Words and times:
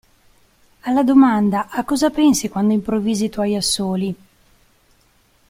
Alla 0.79 1.03
domanda 1.03 1.67
"A 1.69 1.83
cosa 1.83 2.09
pensi 2.09 2.49
quando 2.49 2.73
improvvisi 2.73 3.25
i 3.25 3.29
tuoi 3.29 3.55
assoli? 3.55 4.15